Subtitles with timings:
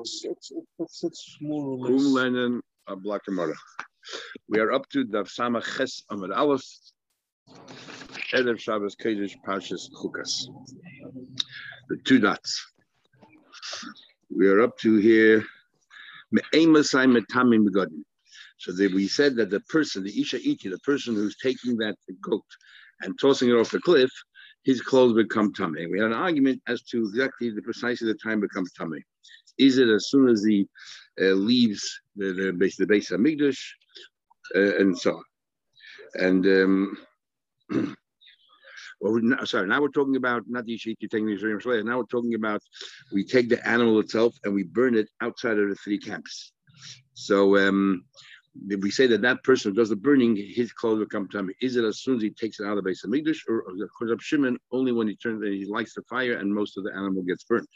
[0.00, 2.02] it's, it's, it's, it's more or less.
[2.02, 3.54] Lenin uh, Blakamara.
[4.48, 6.64] We are up to the Samach Ches Amad Aleph.
[8.32, 10.46] Erev Shabbos Kodesh Pashas Chukas.
[11.88, 12.72] The two dots.
[14.34, 15.44] We are up to here.
[16.32, 18.02] Me'emasai metamim begodim.
[18.58, 21.96] So that we said that the person, the Isha Iti, the person who's taking that
[22.22, 22.44] goat
[23.00, 24.10] and tossing it off the cliff,
[24.64, 25.86] his clothes become tummy.
[25.86, 29.02] We had an argument as to exactly the precisely the time becomes tummy.
[29.60, 30.66] Is it as soon as he
[31.20, 33.60] uh, leaves the, the base the base of Migdash
[34.56, 35.24] uh, and so on?
[36.14, 36.98] And um,
[39.00, 41.82] well, sorry, now we're talking about not the Ishiki taking the.
[41.84, 42.62] Now we're talking about
[43.12, 46.52] we take the animal itself and we burn it outside of the three camps.
[47.14, 48.04] So um,
[48.80, 51.50] we say that that person who does the burning, his clothes will come to him.
[51.60, 53.12] Is it as soon as he takes it out of the base of
[53.48, 56.76] or according to Shimon, only when he turns and he lights the fire and most
[56.76, 57.68] of the animal gets burnt?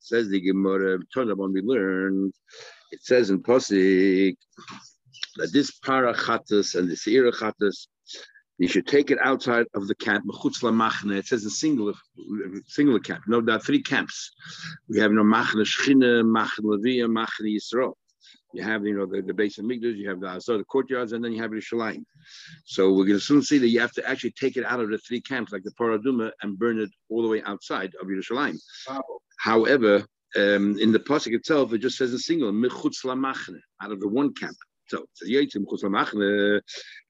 [0.00, 2.34] Says the Gemara, when we learned,
[2.92, 4.36] it says in Posik
[5.36, 7.88] that this parachatas and this irachatas,
[8.58, 10.24] you should take it outside of the camp.
[10.28, 11.94] It says in singular,
[12.66, 13.24] singular camp.
[13.26, 14.30] No, there are three camps.
[14.88, 17.94] We have no machne shchina, machne levia, machne yisrael.
[18.54, 21.12] You have, you know, the, the base of Migdash, you have the Azar, the courtyards,
[21.12, 22.04] and then you have the.
[22.64, 24.90] So we're going to soon see that you have to actually take it out of
[24.90, 28.56] the three camps, like the Paraduma, and burn it all the way outside of Yerushalayim.
[29.38, 34.32] However, um, in the pasuk itself, it just says a single out of the one
[34.34, 34.56] camp.
[34.86, 36.60] So it says yitzim michutz lamachne,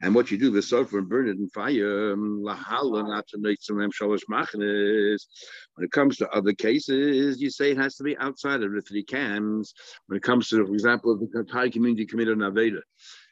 [0.00, 2.12] and what you do, the sulfur and burn it in fire.
[2.12, 5.22] Um, Lahala not to make shalosh machnes.
[5.75, 8.80] When it comes to other cases, you say it has to be outside of the
[8.80, 9.75] three camps.
[10.06, 12.80] When it comes to, for example, the entire community committed an aveda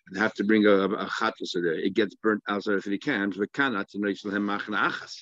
[0.08, 2.98] and have to bring a, a chatlas there, it gets burnt outside of the three
[2.98, 3.36] camps.
[3.36, 5.14] But cannot to make some machne achas.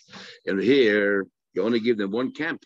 [0.46, 2.62] And here you only give them one camp.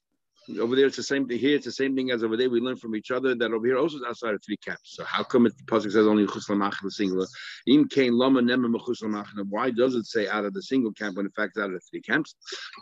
[0.60, 1.38] Over there, it's the same thing.
[1.38, 2.50] Here, it's the same thing as over there.
[2.50, 4.94] We learn from each other that over here also is outside of three camps.
[4.96, 7.26] So how come it, the pasuk says only chuslamach singular?
[7.66, 11.32] Im kain lama nema Why does it say out of the single camp when in
[11.32, 12.34] fact out of the three camps?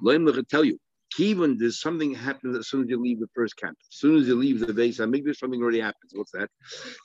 [0.02, 0.78] Let me tell you.
[1.18, 3.76] Even there's something happens as soon as you leave the first camp.
[3.90, 6.12] As soon as you leave the base, I something already happens.
[6.14, 6.48] What's that?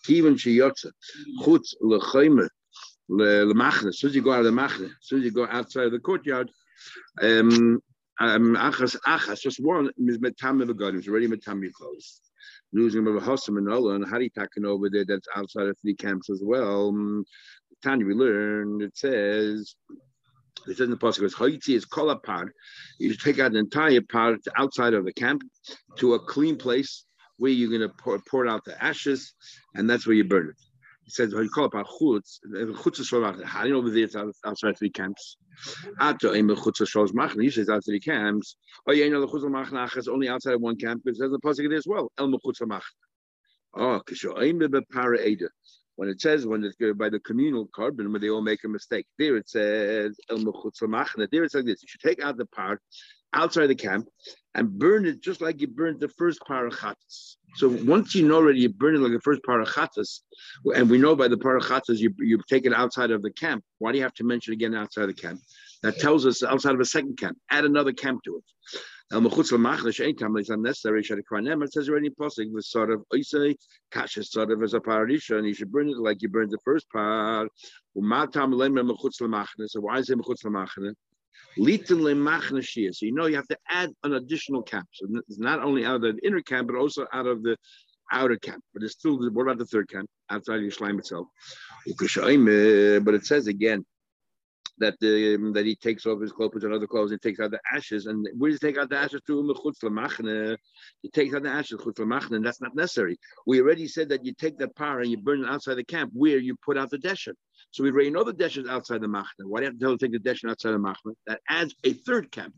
[0.07, 0.91] Kivan sheyotza
[1.41, 2.47] chutz lechaymer
[3.09, 3.89] lemachne.
[3.89, 5.85] As soon as you go out of the machne, as soon as you go outside
[5.85, 6.49] of the courtyard,
[7.21, 7.81] um,
[8.19, 10.97] um, achas achas, just one is metam begodim.
[10.97, 12.21] It's already metam clothes.
[12.73, 16.41] Losing of a and Allah and Haritakan over there that's outside of three camps as
[16.43, 16.89] well.
[16.89, 17.25] Um,
[17.83, 19.75] Tanya, we learned it says
[20.67, 22.49] it says in the pasuk, "Haiti is kol apad."
[22.99, 25.43] You take out the entire part outside of the camp
[25.97, 27.05] to a clean place
[27.37, 29.33] where you're going to pour, pour out the ashes,
[29.75, 30.66] and that's where you burn it.
[31.07, 33.09] He says, "You call it chutz." Chutz is
[33.45, 34.09] How know over there
[34.43, 35.37] outside three camps?
[36.01, 37.43] Ato im chutz shos machne.
[37.43, 38.57] He says outside three camps.
[38.85, 41.03] Oh, yeah, you know the chutz machne is only outside of one camp.
[41.05, 42.11] It says the pasuk as well.
[42.17, 42.81] El mechutz machne.
[43.73, 45.47] Oh, kisho im bepara eda.
[45.95, 49.07] When it says when it's by the communal carbon, when they all make a mistake,
[49.17, 51.25] there it says el mechutz machne.
[51.31, 52.81] There it's like this: you should take out the part
[53.33, 54.07] outside the camp
[54.55, 57.35] and burn it just like you burned the first parachatas.
[57.55, 60.21] So once you know already you burn it like the first parachatas,
[60.75, 63.63] and we know by the parachatas you, you take it outside of the camp.
[63.79, 65.41] Why do you have to mention again outside the camp?
[65.83, 67.37] That tells us outside of a second camp.
[67.51, 68.43] Add another camp to it.
[69.09, 71.01] El mechutz l'machlesh ain't time it's unnecessary.
[71.01, 73.55] Should have It says already in posing the sort of oisei
[73.89, 76.57] kasha sort of as a paradisha, and you should burn it like you burned the
[76.65, 77.47] first part.
[77.97, 79.67] Umatam lemem mechutz l'machne.
[79.67, 80.93] So why is it mechutz l'machne?
[81.57, 82.93] Litin lemachne.
[82.93, 84.87] So you know you have to add an additional camp.
[84.93, 87.57] So it's not only out of the inner camp, but also out of the
[88.11, 88.63] outer camp.
[88.73, 91.27] But it's still what about the third camp outside Yerushalayim itself?
[91.85, 93.85] But it says again
[94.79, 97.59] that um, that he takes off his clothes and other clothes and takes out the
[97.73, 98.05] ashes.
[98.05, 99.55] And where does he take out the ashes to?
[101.01, 101.79] He takes out the ashes
[102.31, 103.17] and that's not necessary.
[103.45, 106.11] We already said that you take that power and you burn it outside the camp
[106.13, 107.33] where you put out the desher.
[107.71, 109.45] So we already know the desher outside the machne.
[109.45, 111.13] Why do you have to tell to take the desher outside the machne?
[111.27, 112.55] That adds a third camp.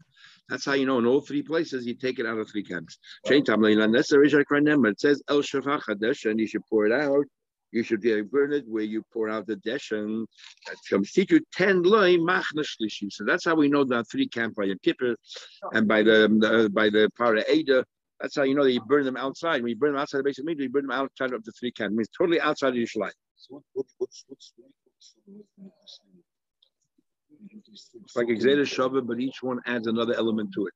[0.47, 2.97] That's how you know in all three places you take it out of three camps.
[3.25, 3.45] It
[4.99, 7.25] says El Shafach and you should pour it out
[7.71, 10.25] you should be burn it where you pour out the deshen.
[10.67, 13.11] That comes teach you ten loy machna shlishi.
[13.11, 15.15] So that's how we know that three camp by the kippur
[15.73, 17.85] and by the, um, the by the para Ada.
[18.19, 19.61] That's how you know that you burn them outside.
[19.61, 21.51] When you burn them outside the base of meat, you burn them outside of the
[21.53, 21.93] three camp.
[21.93, 23.11] It means totally outside of Yerushalayim.
[23.35, 24.53] So what, what, what's, what's,
[28.03, 30.73] it's like Exeda Shabbat, but each one adds another element to it.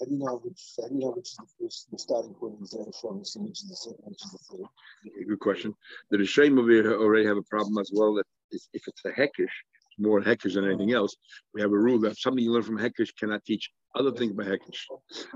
[0.00, 2.34] How do you know which, how do you know which is the first, the starting
[2.34, 5.28] point is from, which is the second, which is the third?
[5.28, 5.74] Good question.
[6.10, 9.52] The Rishaim over here already have a problem as well that if it's a hekish,
[9.98, 11.16] more hekesh than anything else.
[11.52, 14.44] We have a rule that something you learn from hekesh cannot teach other things by
[14.44, 14.80] hekesh.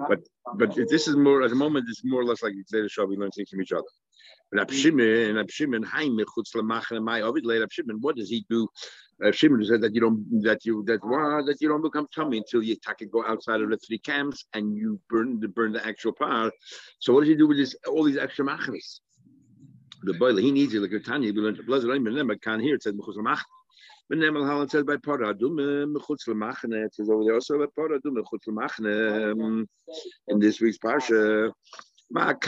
[0.08, 0.20] But
[0.56, 1.86] but this is more at the moment.
[1.88, 3.04] It's more or less like Zayda Shah.
[3.04, 3.86] We learn things from each other.
[4.50, 8.00] But Abshimon, Abshimon, Haim Mechutz Lamachan Mai Ovid Leir Abshimon.
[8.00, 8.66] What does he do?
[9.22, 12.62] Abshimon said that you don't that you that wow, that you don't become tummy until
[12.62, 16.12] you take go outside of the three camps and you burn the burn the actual
[16.12, 16.52] part.
[17.00, 19.00] So what does he do with this all these extra machnis?
[20.04, 21.32] The boiler he needs it like a Tanya.
[21.32, 21.92] We learned blazer.
[21.92, 23.42] I mean, can't hear it said Mechutz Lamachan.
[24.06, 28.16] When Nemal Halal says by Paradum Mechutz Lamachne, it says over there also by Paradum
[28.16, 29.66] Mechutz Lamachne
[30.28, 31.52] in this week's parsha.
[32.14, 32.46] Just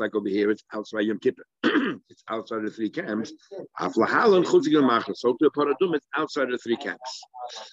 [0.00, 1.44] like over here, it's outside Yom Kippur.
[1.62, 3.32] it's outside the three camps.
[3.78, 7.22] So to paradum, it's outside the three camps.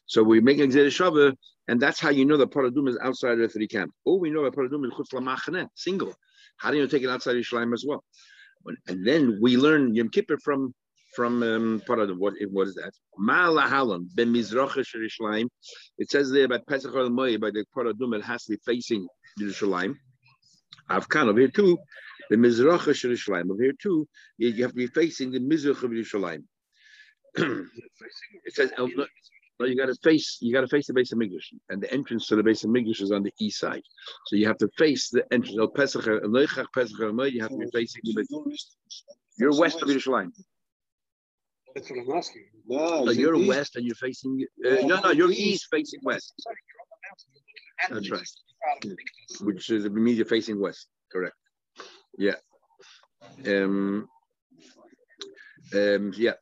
[0.05, 1.35] So we make an shava,
[1.67, 3.93] and that's how you know that paradum is outside the three camps.
[4.05, 6.13] Oh, we know that paradum is chutz lamachne, single.
[6.57, 8.03] How do you take it outside Yerushalayim as well?
[8.87, 10.73] And then we learn Yom Kippur from
[11.15, 12.19] from um, Paradum.
[12.19, 12.91] What, what is that?
[13.19, 15.47] Ma'alahalam ben Mizracha Yerushalayim.
[15.97, 19.07] It says there by Pesach al by the Paradum, it has to be facing
[19.39, 19.95] Yerushalayim.
[20.89, 21.77] Avkan over here too,
[22.29, 23.51] the Mizracha Yerushalayim.
[23.51, 24.07] Over here too,
[24.37, 26.43] you have to be facing the Mizrach of Yerushalayim.
[27.35, 28.71] it says
[29.59, 30.37] no, you got to face.
[30.39, 32.69] You got to face the base of Migdash, and the entrance to the base of
[32.69, 33.81] Migdash is on the east side.
[34.27, 35.57] So you have to face the entrance.
[35.59, 36.03] El Pesach,
[36.73, 38.57] Pesach, you have to be facing the.
[39.39, 40.31] You're west of Yerushalayim.
[41.73, 42.45] That's what I'm asking.
[42.67, 43.47] No, no you're east.
[43.47, 44.45] west and you're facing.
[44.65, 46.33] Uh, no, no, you're east facing west.
[47.89, 48.21] That's right.
[49.41, 50.87] Which is means you're facing west.
[51.11, 51.35] Correct.
[52.17, 52.35] Yeah.
[53.45, 54.07] Um.
[55.73, 56.13] Um.
[56.15, 56.33] Yeah.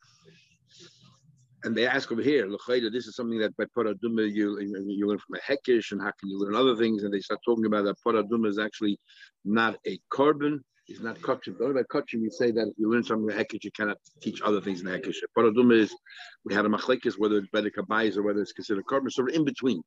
[1.63, 5.35] And they ask over here, this is something that by Paraduma you, you learn from
[5.35, 7.01] a Hekish, and how can you learn other things?
[7.01, 8.99] And they start talking about that Paraduma is actually
[9.43, 11.59] not a carbon, it's not kachim.
[11.59, 14.41] Only by kachim we say that if you learn something in Hekesh, you cannot teach
[14.43, 15.15] other things in Hekesh.
[15.35, 15.95] Paraduma is
[16.43, 19.09] we had a machlekes whether it's better kabayis or whether it's considered carbon.
[19.09, 19.81] So in between.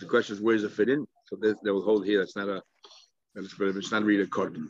[0.00, 1.06] The question is where does it fit in?
[1.26, 2.22] So they will hold here.
[2.22, 2.62] It's not a.
[3.34, 4.68] It's, it's not really a carbon.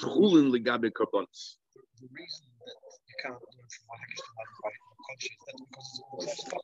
[0.00, 1.56] Chulin ligabe karbonis.
[2.00, 2.76] The reason that
[3.06, 5.54] you can't learn from Hekesh to
[5.86, 6.62] is because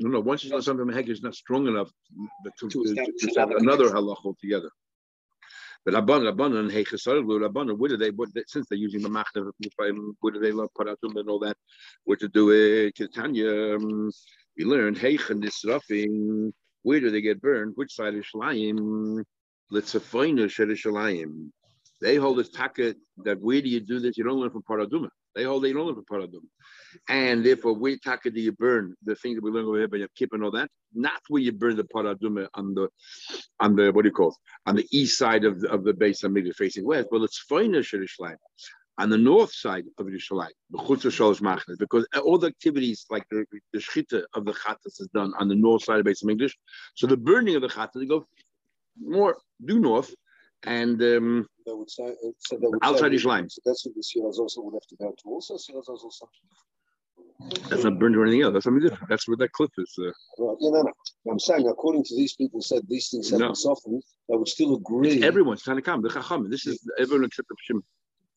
[0.00, 0.20] no, no.
[0.20, 1.90] Once you know something Hekesh is not strong enough
[2.58, 4.70] to, to, to, to, to another halach altogether.
[5.84, 9.50] But Rabban, Rabban, and Heichesar, Rabban, what do they, what, since they're using the Machna,
[10.20, 11.56] what do they love Paratum and all that?
[12.04, 12.98] What to do it?
[13.14, 14.10] Tanya, um,
[14.58, 16.52] we learned this roughing,
[16.82, 17.72] where do they get burned?
[17.76, 19.24] Which side of Shalayim?
[19.70, 21.50] Let's find a Shalayim.
[22.00, 22.94] They hold a taka
[23.24, 24.16] that where do you do this?
[24.16, 25.08] You don't learn from Paraduma.
[25.34, 26.48] They hold they don't learn from Paraduma.
[27.08, 29.98] And therefore, where taka do you burn the things that we learn over here by
[29.98, 30.70] Yom Kippur and all that?
[30.94, 32.88] Not where you burn the Paraduma on the
[33.60, 34.36] on the what do you call it?
[34.66, 37.08] On the east side of the, of the base of Midrash facing west.
[37.12, 38.36] Well, it's finer Yerushalayim
[39.00, 44.44] on the north side of Yerushalayim, because all the activities like the, the shchita of
[44.44, 46.54] the chatas is done on the north side of of English.
[46.94, 48.26] So the burning of the chatas, they go
[49.02, 50.14] more due north,
[50.64, 53.50] and um, that would say, so that would outside Yerushalayim.
[53.50, 55.54] So that's what the Siras also would have to go to also.
[55.54, 56.28] Also
[57.70, 58.52] that's not burned or anything else.
[58.52, 59.08] That's something different.
[59.08, 59.94] That's where that cliff is.
[59.98, 60.04] Uh,
[60.38, 60.56] right.
[60.60, 60.92] Yeah, no, no.
[61.30, 63.48] I'm saying, according to these people, said these things have no.
[63.48, 64.02] been softened.
[64.32, 65.12] I would still agree.
[65.12, 66.02] It's everyone's trying to come.
[66.02, 66.50] The Chacham.
[66.50, 67.80] This is everyone except the Shim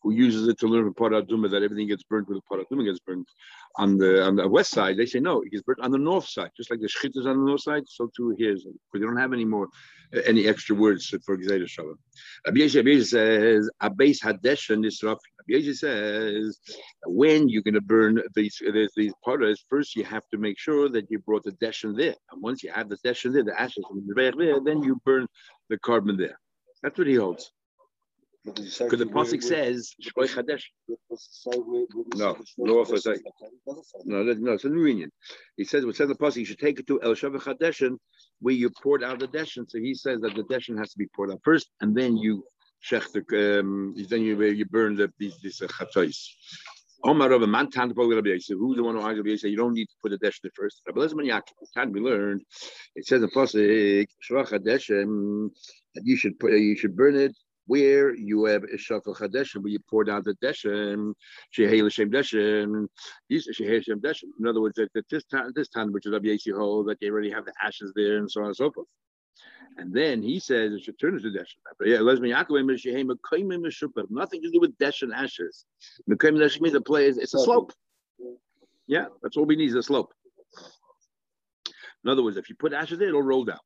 [0.03, 2.99] who uses it to learn from Paraduma that everything gets burnt with the Paraduma gets
[2.99, 3.27] burnt.
[3.77, 6.27] On the on the west side, they say no, it gets burnt on the north
[6.27, 8.53] side, just like the Shchit is on the north side, so too here.
[8.53, 9.69] Because they don't have any more
[10.15, 11.97] uh, any extra words for Gzeda Shalom.
[12.45, 15.17] Rabbi says, Abbas Hadesh and Nisraf.
[15.49, 16.59] Rabbi says,
[17.05, 18.61] when you're going to burn these
[18.95, 22.15] these paras, first you have to make sure that you brought the deshen there.
[22.31, 25.27] And once you have the deshen there, the ashes from the there, then you burn
[25.69, 26.39] the carbon there.
[26.81, 27.51] That's what he holds.
[28.45, 30.63] Because the pasuk says Shkoy Chadesh.
[32.15, 32.37] No,
[34.05, 35.09] no, no, no, it's a new union.
[35.55, 36.37] He says, "What says the pasuk?
[36.37, 37.97] You should take it to El Shavach Chadeshin,
[38.39, 41.07] where you poured out the deshin." So he says that the deshin has to be
[41.15, 42.43] poured out first, and then you
[42.85, 46.27] shech the, um, then you you burn the these these uh, chatzos.
[47.05, 48.57] Omar Rabbi Man Tan Rabbi Yosef.
[48.57, 49.25] Who's the one who argued?
[49.25, 50.81] Rabbi You don't need to put the deshin first.
[50.85, 51.67] Rabbi Lezman Yaakov.
[51.75, 52.41] Can be learned.
[52.95, 55.49] It says in pasuk Shavach Chadeshin
[55.95, 57.33] that you should put you should burn it
[57.65, 61.13] where you have a shafel chadeshem, where you pour down the deshem,
[61.57, 62.87] shehei l'shem deshem,
[63.31, 64.29] shehei l'shem deshem.
[64.39, 66.99] In other words, that, that this time, this time, which is Rabbi Yesi Ho, that
[66.99, 68.87] they already have the ashes there and so on and so forth.
[69.77, 71.57] And then he says it should turn into deshem.
[71.83, 71.97] Yeah,
[74.09, 75.65] nothing to do with deshem and ashes.
[76.09, 77.17] Mekayim deshem means a place.
[77.17, 77.73] It's a slope.
[78.87, 80.13] Yeah, that's all we need is a slope.
[82.03, 83.57] In other words, if you put ashes there, it'll roll down.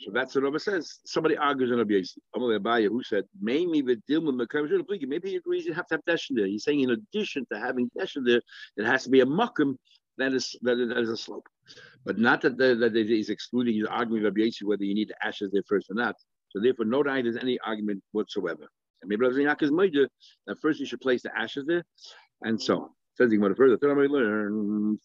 [0.00, 1.00] So that's what Rabbi says.
[1.04, 2.18] Somebody argues on Rabbi Yossi.
[2.36, 4.36] Abaya, who said, maybe the deal with
[5.08, 6.46] Maybe he agrees you have to have Deshin there.
[6.46, 8.40] He's saying in addition to having Deshin there,
[8.76, 9.74] it has to be a Makam
[10.18, 11.48] that is that that is a slope.
[12.04, 15.26] But not that the, that he's excluding, he's arguing Rabbi Yossi whether you need the
[15.26, 16.16] ashes there first or not.
[16.50, 18.68] So therefore, no doubt there's any argument whatsoever.
[19.02, 20.08] And maybe Rabbi Yaakov is
[20.46, 21.84] that first you should place the ashes there,
[22.42, 22.88] and so on.
[23.16, 23.76] Says he further.
[23.76, 24.98] Third I learn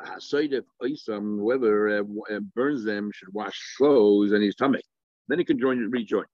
[0.00, 1.38] a pasuk.
[1.38, 4.80] Whoever uh, burns them should wash clothes and his tummy.
[5.28, 6.24] Then he can join rejoin.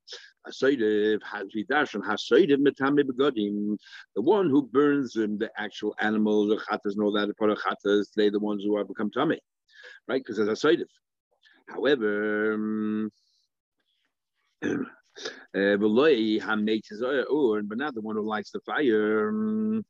[0.46, 3.76] Hasoidif Hazvidashim Hasoidif Metami Begodim.
[4.16, 7.58] The one who burns them, the actual animals, the chatas and all that, the of
[8.16, 9.40] they're the ones who are become tummy,
[10.08, 10.22] right?
[10.24, 10.86] Because as a saidiv.
[11.68, 13.10] However, um,
[14.64, 15.88] uh, but
[17.78, 19.28] not the one who lights the fire.
[19.28, 19.84] Um,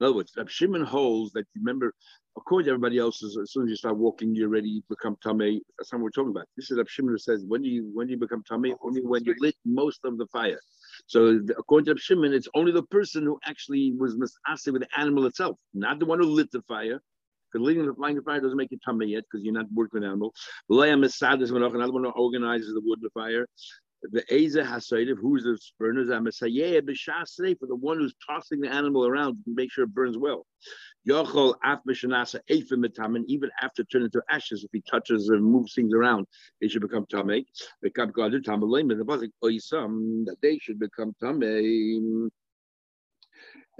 [0.00, 1.94] in other words, Rab Shimon holds that remember,
[2.36, 5.62] according to everybody else, as soon as you start walking, you're ready to become tummy.
[5.78, 6.46] That's not what we're talking about.
[6.56, 8.72] This is Rab Shimon who says, when do you when do you become tummy?
[8.72, 10.60] Oh, only when you lit most of the fire.
[11.06, 14.88] So according to Rab Shimon, it's only the person who actually was misasi with the
[14.98, 17.00] animal itself, not the one who lit the fire.
[17.50, 20.04] Because lighting the flying fire doesn't make you tummy yet, because you're not working with
[20.04, 20.34] animal.
[20.68, 23.46] Another one who organizes the wood, the fire
[24.02, 29.06] the Eza Hasaidiv, who's the burners, Messiah B'Shasrei, for the one who's tossing the animal
[29.06, 30.46] around to make sure it burns well.
[31.08, 35.74] Yochol Af Mishanasa Eifim Metamin, even after turning to ashes, if he touches and moves
[35.74, 36.26] things around,
[36.60, 37.44] they should become Tameh.
[37.82, 42.28] Become God Tamalim, and the Bazik Oisam, that they should become Tameh.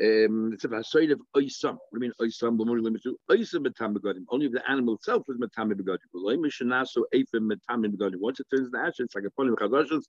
[0.01, 1.77] Um, it's about side of oisam.
[1.91, 4.25] What do I mean oisam b'mori to oisam betam begodim.
[4.31, 5.99] Only if the animal itself is betam begodim.
[6.15, 8.21] Loy mishanaso eifim betam begodim.
[8.21, 10.05] Once it turns the ashes, like a polim chadashos.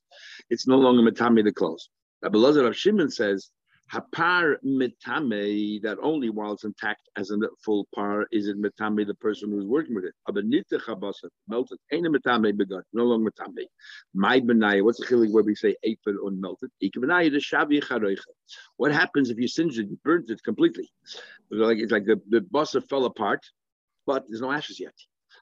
[0.48, 1.88] It's no longer betam the clothes.
[2.22, 3.50] Rabbi Lazar of Shimon says
[3.92, 9.14] Hapar mitame, that only while it's intact as a full par is it mitame the
[9.14, 10.14] person who's working with it.
[10.28, 13.64] Abanita chabasa, melted, ain't a mitame begun, no longer mitame.
[14.14, 16.68] My benaya, what's the chilik where we say apid unmelted?
[16.80, 18.16] Ikabenaya the shavi.
[18.76, 20.88] What happens if you singe it, you burnt it completely?
[21.50, 23.44] Like, it's like the, the basa fell apart,
[24.06, 24.94] but there's no ashes yet.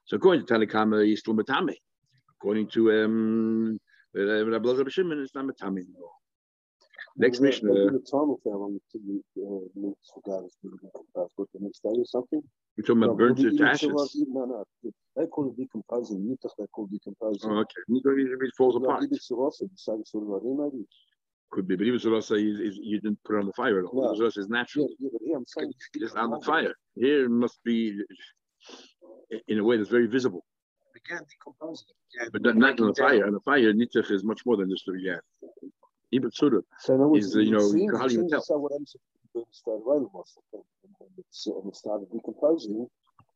[0.05, 1.75] So according to Tanakama, he's still mitame.
[2.39, 3.79] According to um,
[4.15, 6.13] Rabbi Lazar Shimon, it's not mitame anymore.
[7.19, 7.69] Next mission.
[7.69, 10.55] Uh, the time of on the links for God is
[11.13, 12.41] but the next day or something.
[12.77, 13.91] You're talking about burnt to ashes?
[14.29, 14.63] No, no.
[15.17, 16.21] They call it decomposing.
[16.21, 17.51] Nitach, they call it decomposing.
[17.51, 17.81] Oh, okay.
[17.89, 19.03] It falls apart.
[21.51, 23.85] Could be, but even Surasa is, is you didn't put it on the fire at
[23.85, 24.01] all.
[24.01, 24.13] No.
[24.13, 24.87] Surasa is natural.
[24.87, 26.73] Yeah, yeah, but here I'm saying just on the fire.
[26.95, 27.99] Here it must be
[29.47, 30.45] in a way that's very visible.
[30.95, 31.87] Again, decomposing.
[32.17, 33.25] Yeah, but not, not on the fire.
[33.25, 35.19] On the fire, Nitach is much more than just a yeah.
[36.11, 38.43] Ibn Surah so is, you know, seems, how do you tell?
[39.31, 40.63] What started writing was, and
[41.15, 42.87] it started decomposing,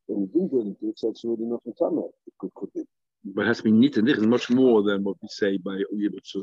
[0.08, 2.10] and he didn't do anything, so it's really nothing done there.
[2.26, 2.82] It could, could be.
[3.26, 5.76] But it has to be neat and is much more than what we say by
[5.76, 6.42] Ibn Surah.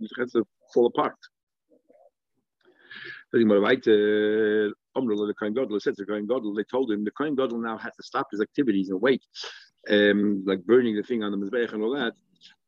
[0.00, 1.16] It has to fall apart.
[3.32, 7.12] But right, uh, the Kohen Gadol said to the Kohen Gadol, they told him the
[7.12, 9.22] Kohen Gadol now had to stop his activities and wait,
[9.88, 12.14] um, like burning the thing on the Mizbech and all that,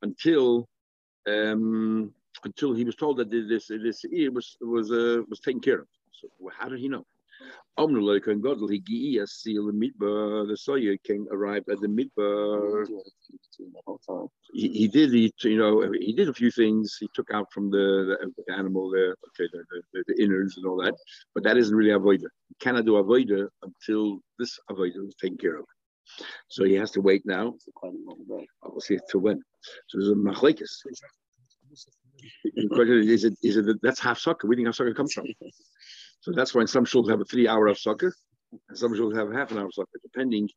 [0.03, 0.69] until
[1.27, 2.13] um,
[2.45, 5.89] until he was told that this this ear was was uh, was taken care of.
[6.13, 7.05] So how did he know?
[10.47, 12.87] The Soya king arrived at the midbar.
[14.53, 16.99] He, he did, he, you know, he did a few things.
[17.01, 20.67] He took out from the, the, the animal, the okay, the, the, the, innards and
[20.67, 20.95] all that,
[21.35, 22.29] but that isn't really avoider.
[22.49, 25.65] He cannot do avoider until this avoider is taken care of.
[26.49, 27.55] So he has to wait now.
[28.81, 29.41] See to when.
[29.89, 30.83] So there's a machlekes
[32.45, 34.47] is it, is it, that's half soccer.
[34.47, 35.27] Where do half soccer comes from?
[36.21, 38.15] So that's why some schools have a three hour of soccer,
[38.69, 40.49] and some schools have half an hour of soccer, depending.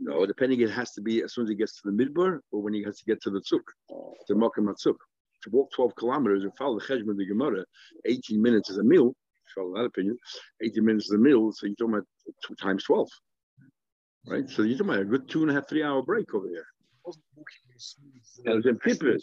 [0.00, 2.62] No, depending, it has to be as soon as he gets to the midbar or
[2.62, 3.62] when he has to get to the tzuk,
[4.26, 4.96] to Makam Tzuk.
[5.42, 7.64] To walk 12 kilometers and follow the cheshbon of the Gemara,
[8.06, 9.14] 18 minutes is a meal,
[9.54, 10.18] follow that opinion,
[10.62, 12.06] 18 minutes is a meal, so you're talking about
[12.44, 13.08] two times 12.
[14.26, 14.50] Right?
[14.50, 16.66] So you're talking about a good two and a half, three hour break over here
[17.76, 18.46] wasn't walking as smooth.
[18.46, 19.22] It was in Tippet.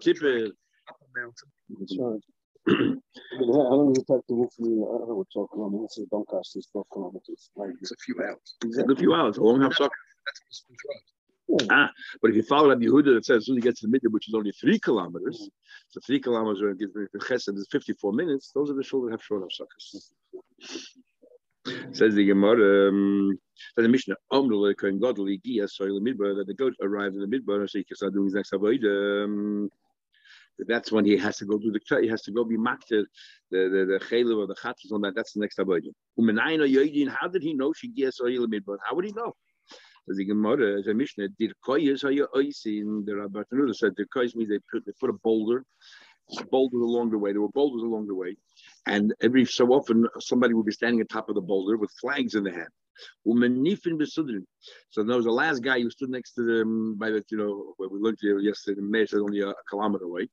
[0.00, 0.52] Tippet.
[0.88, 1.48] Up a mountain.
[1.78, 2.20] That's right.
[2.66, 5.92] how long does it take to walk from the, I don't know what 12 kilometers,
[5.96, 7.50] to Doncaster is 12 kilometers.
[7.80, 8.56] It's a few hours.
[8.64, 8.94] Exactly.
[8.94, 9.94] A few hours, a long half soccer.
[10.26, 11.00] That's on the smooth road.
[11.46, 11.66] Yeah.
[11.70, 11.90] Ah,
[12.22, 13.90] but if you follow Rabbi Yehuda, it says as soon as you get to the
[13.90, 15.48] middle, which is only three kilometers, yeah.
[15.90, 18.50] so three kilometers are gives me chesed is 54 minutes.
[18.54, 20.12] Those are the shul that have short of suckers.
[21.92, 23.38] Says the Gemara, um,
[23.76, 27.68] the Mishnah, Omrul Kohen Gadol Igia Soil Midbar, that the goat arrived in the Midbar,
[27.68, 29.24] so he can start doing his next avodah.
[29.24, 29.70] Um,
[30.68, 33.06] that's when he has to go do the he has to go be maked the
[33.50, 35.14] the the or the chatzos on that.
[35.14, 37.08] That's the next avodah.
[37.10, 38.76] How did he know she gets oil midbar?
[38.84, 39.34] How would he know?
[40.08, 42.28] As the Gemara, as a Mishnah, did koyes are you
[42.66, 43.42] in the Rabbi
[43.72, 45.64] said the koyes means they put they put a boulder
[46.50, 47.32] boulders along the way.
[47.32, 48.36] There were boulders along the way,
[48.86, 52.34] and every so often somebody would be standing on top of the boulder with flags
[52.34, 52.68] in their hand.
[53.26, 57.74] So there was the last guy who stood next to them by the, you know,
[57.76, 60.28] where we looked here yesterday, the mayor said only a, kilometer away,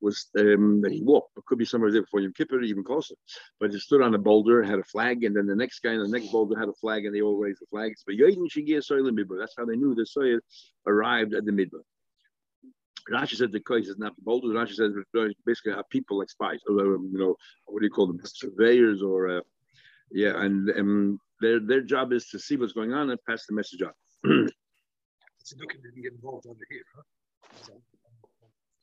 [0.00, 1.36] was um, that he walked.
[1.36, 3.14] It could be somewhere there before Yom Kippur, even closer.
[3.60, 6.02] But he stood on a boulder, had a flag, and then the next guy on
[6.02, 8.02] the next boulder had a flag, and they all raised the flags.
[8.06, 10.38] But That's how they knew the soil
[10.86, 11.82] arrived at the midbar.
[13.10, 14.48] Rashi said the kois is not the boulder.
[14.48, 14.92] Rashi said
[15.44, 19.02] basically have people like spies, or um, you know, what do you call them, surveyors,
[19.02, 19.40] or uh,
[20.10, 23.54] yeah, and um, their their job is to see what's going on and pass the
[23.54, 23.92] message on.
[25.42, 27.02] so didn't get involved under here, huh?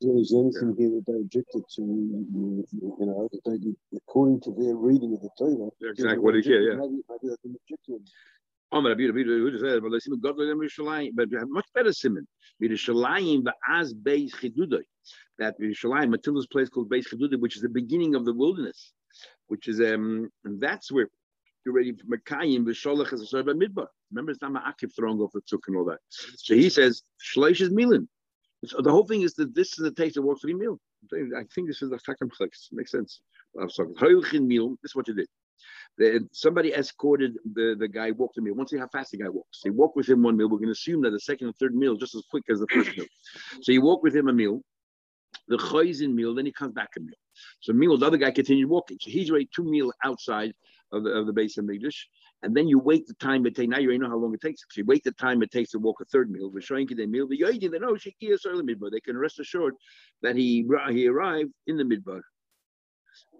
[0.01, 4.51] So, is anything here that they objected to, you, you know, that they, according to
[4.51, 5.69] their reading of the Torah?
[5.81, 6.75] Exactly what he said, yeah.
[6.75, 7.99] Maybe, maybe they can object to
[8.71, 12.27] but Rabbi Rabbi said, but listen, God Yerushalayim, but have much better simon.
[12.61, 14.81] Yerushalayim, as Beis Chidudai,
[15.39, 18.93] that Yerushalayim, Matilda's place called Beis Chidudai, which is the beginning of the wilderness,
[19.47, 21.07] which is um, and that's where
[21.65, 23.87] you're ready for Makayim, Visholach as a Midbar.
[24.11, 25.99] Remember, it's not Ma'akiv throwing off the tuk and all that.
[26.09, 28.07] So he says, Shleish is Milan.
[28.65, 30.79] So the whole thing is that this is the taste of for the meal.
[31.13, 32.69] I think this is the second flex.
[32.71, 33.21] Makes sense.
[33.55, 35.27] This is what you did.
[36.31, 38.55] Somebody escorted the, the guy walked the meal.
[38.55, 39.61] Once see how fast the guy walks.
[39.63, 40.47] They walk with him one meal.
[40.47, 42.67] We're going to assume that the second and third meal just as quick as the
[42.67, 43.05] first meal.
[43.61, 44.61] So you walk with him a meal,
[45.47, 47.15] the chayzin meal, then he comes back a meal.
[47.59, 48.97] So meal, the other guy continued walking.
[49.01, 50.53] So he's already two meal outside
[50.91, 52.07] of the of the base of English.
[52.41, 53.69] And then you wait the time it takes.
[53.69, 54.61] Now you already know how long it takes.
[54.61, 56.49] So you wait the time it takes to walk a third meal.
[56.49, 57.27] We're showing you the meal.
[57.27, 58.91] The they know Shekia early midbar.
[58.91, 59.75] They can rest assured
[60.21, 62.21] that he he arrived in the midbar.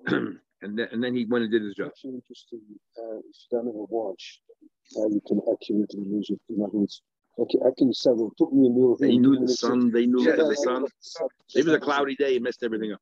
[0.62, 1.92] and then, and then he went and did his job.
[1.92, 2.62] It's interesting.
[2.98, 4.42] Uh, if you don't have a watch,
[4.98, 6.36] uh, you can accurately measure.
[6.50, 7.02] In other words,
[7.40, 8.98] I can say, well, it took me a meal.
[9.00, 9.92] They knew the sun.
[9.92, 10.86] They knew yeah, the sun.
[11.56, 12.36] It was a cloudy day.
[12.36, 13.00] It messed everything up.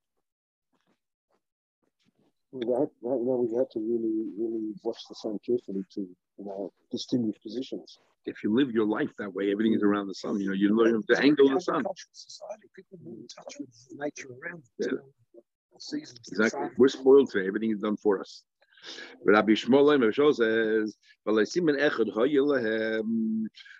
[2.53, 6.45] That, that, you know, we have to really, really watch the sun carefully to, you
[6.45, 7.99] know, distinguish positions.
[8.25, 10.39] If you live your life that way, everything is around the sun.
[10.39, 11.83] You know, you learn the angle of the sun.
[12.11, 14.63] Society, people in touch with nature around.
[14.79, 14.99] Yeah
[15.81, 16.27] seasons.
[16.29, 16.69] Exactly.
[16.77, 17.47] We're spoiled today.
[17.47, 18.43] Everything is done for us.
[19.25, 20.95] Rabbi Shmuel says,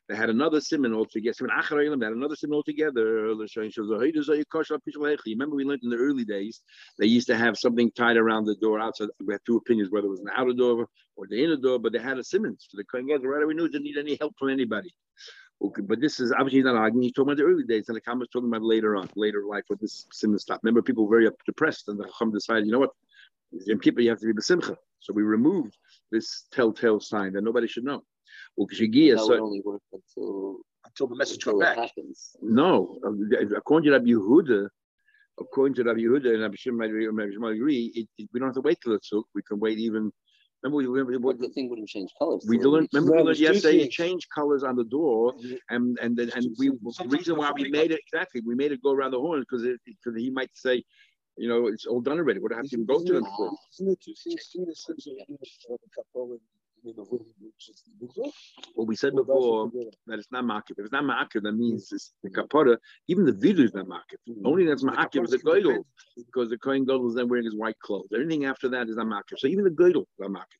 [0.09, 1.33] they had another simon altogether.
[1.39, 3.03] They had another simon altogether.
[5.25, 6.61] Remember, we learned in the early days,
[6.99, 9.09] they used to have something tied around the door outside.
[9.25, 11.93] We had two opinions whether it was an outer door or the inner door, but
[11.93, 12.57] they had a simon.
[12.59, 13.47] So the Kohen right?
[13.47, 14.93] We knew didn't need any help from anybody.
[15.59, 17.03] Okay, but this is obviously not arguing.
[17.03, 19.43] He's talking about the early days, and the Chacham is talking about later on, later
[19.49, 20.59] life, with this simon stop.
[20.61, 22.91] Remember, people were very depressed, and the Chacham decided, you know what,
[23.65, 24.75] in people you have to be besimcha.
[24.99, 25.77] So we removed
[26.11, 28.03] this telltale sign that nobody should know.
[28.55, 31.77] Well, that so, only work until until the message comes back.
[31.77, 32.35] Happens.
[32.41, 32.99] No,
[33.55, 34.69] according to Rabbi Yehuda,
[35.39, 38.79] according to Rabbi Yehuda and Rabbi Shimon agree, it, it, we don't have to wait
[38.83, 39.27] till it's took.
[39.35, 40.11] We can wait even
[40.67, 42.45] Remember, we remember what the thing wouldn't change colors.
[42.47, 42.89] We learned.
[42.93, 45.33] Remember, we learned yesterday it changed colors on the door,
[45.69, 48.81] and and then and we the reason why we made it exactly we made it
[48.81, 50.83] go around the horn because because he might say,
[51.37, 52.39] you know, it's all done already.
[52.39, 53.51] What have to go to them for?
[58.75, 59.71] Well, we said before
[60.07, 60.77] that it's not market.
[60.77, 62.77] If it's not market, that means it's the kapara.
[63.07, 64.19] Even the vidu is not market.
[64.45, 65.83] Only that's market is the goydel,
[66.15, 68.07] because the kohen gadol is then wearing his white clothes.
[68.13, 69.39] Everything after that is not market.
[69.39, 70.59] So even the goydel is not market.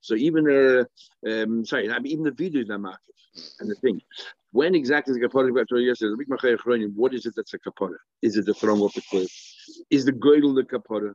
[0.00, 0.84] So even uh,
[1.30, 3.14] um, sorry, I mean, even the vidu is not market.
[3.60, 4.00] And the thing,
[4.50, 5.50] when exactly is the kapara?
[6.94, 7.96] What is it that's a kapara?
[8.20, 9.32] Is it the throwing off the cliff?
[9.90, 11.14] Is the goydel the kapara?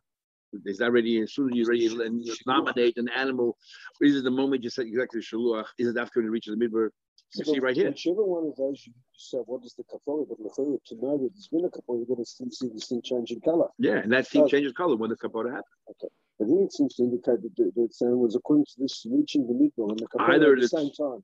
[0.65, 3.57] Is that already as soon as you ready and nominate an animal,
[4.01, 5.65] is it the moment you said exactly shaluach?
[5.77, 6.89] Is it after it reaches the midbar?
[7.36, 7.89] You see right here.
[7.89, 10.25] Whichever one of those you said, what is the kafara?
[10.27, 13.01] But lechayah to know that there's been a kafara, you've got to see this thing
[13.03, 13.67] change in color.
[13.77, 14.47] Yeah, and that thing oh.
[14.47, 15.65] changes color when the kafara happens.
[15.89, 16.07] Okay.
[16.39, 19.05] But here it seems to indicate that the, the saying uh, was according to this
[19.10, 21.23] reaching the midbar and the kafara either at the same time.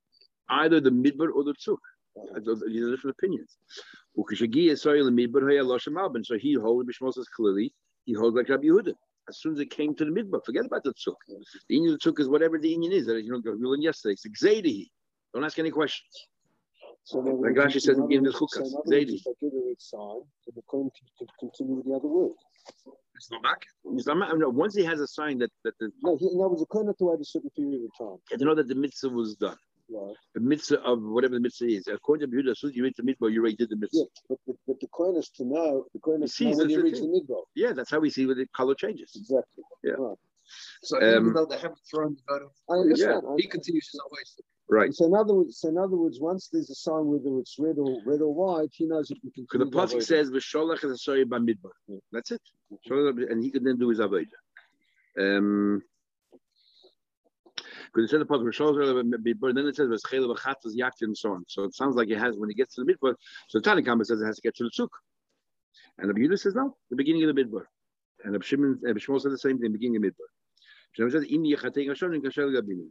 [0.50, 1.78] Either the midbar or the tzuk.
[2.36, 3.58] These are different opinions.
[4.16, 4.94] So
[6.38, 7.74] he holds Bishmos says clearly,
[8.06, 8.94] he holds like Rabbi Yehuda
[9.30, 10.44] as soon as it came to the midbar.
[10.46, 11.16] Forget about the tzuk.
[11.70, 13.06] The Indian tzuk is whatever the Indian is.
[13.08, 14.14] That you know, we learned yesterday.
[14.14, 14.90] It's exedehi.
[15.34, 16.28] Don't ask any questions.
[17.06, 19.22] So like Rashi says in the chukas, exedehi.
[19.24, 22.32] the Kohen can continue with the other word.
[23.16, 23.66] It's not back.
[23.96, 26.66] It's not, no, once he has a sign that that the no, he, was a
[26.66, 28.18] Kohen to wait a certain period of time.
[28.32, 29.58] Yeah, to know that the mitzvah was done.
[29.94, 30.16] Right.
[30.34, 31.88] The mitzvah of whatever the mitzvah is.
[31.88, 34.00] According to Yehuda, as soon as you reach the mitzvah, you already did the mitzvah.
[34.00, 36.70] Yeah, but, but, but the coin is to know, the coin is to know when
[36.70, 37.42] you reach the mitzvah.
[37.56, 39.12] Yeah, that's how we see where the color changes.
[39.16, 39.64] Exactly.
[39.84, 39.94] Yeah.
[39.98, 40.18] Right.
[40.82, 43.22] So um, even though they haven't thrown the vote, I understand.
[43.24, 43.36] Yeah.
[43.38, 44.46] he continues his own.
[44.70, 44.94] Right.
[44.94, 47.78] So in other words, so in other words, once there's a sign whether it's red
[47.78, 49.46] or red or white, he knows if he can.
[49.50, 51.56] Because the pasuk says v'sholach es hasoy.
[52.12, 52.42] That's it.
[52.90, 54.26] Sholach- And he can then do his avodah.
[55.18, 55.82] Um.
[57.94, 61.44] Because it says the pasuk es then it says v'schel v'chatzas yakti and so on.
[61.48, 63.16] So it sounds like it has when he gets to the midbar.
[63.50, 64.90] So the Tanakhama says it has to get to the tzuk.
[66.00, 67.66] And the Yehuda says no, the beginning of the midbar.
[68.24, 70.30] And the Shimon, uh, Shmuel said the same thing, beginning of midbar.
[70.98, 72.88] Shmuel says im yechatei gashon and kashel gabinu.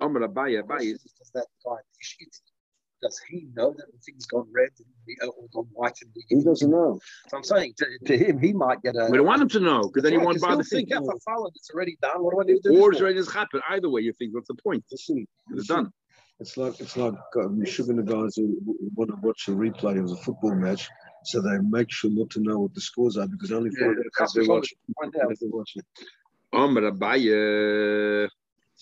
[0.00, 0.92] Amar Abaya, Abaya.
[0.92, 1.76] Does that guy,
[3.02, 5.96] does he know that the thing's gone red and the, or gone white?
[6.02, 6.98] And the, He doesn't know.
[7.28, 9.08] So I'm saying to, to him, he might get a.
[9.10, 10.88] We don't want him to know because then he Yeah, won't 'cause bother he'll think,
[10.88, 11.04] thinking.
[11.06, 12.22] Yeah, if I followed, it's already done.
[12.22, 12.80] What do I need to do?
[12.80, 13.62] Or it's already has happened.
[13.68, 14.84] Either way, you think, what's the point?
[14.90, 15.92] Listen, It's done.
[16.40, 18.56] It's like it's like uh, sugar the guys who
[18.94, 20.88] want to watch a replay of a football match,
[21.24, 23.98] so they make sure not to know what the scores are because only Yeah, find
[23.98, 24.74] out that's as they what watch.
[24.98, 25.32] Find out.
[25.32, 25.48] as they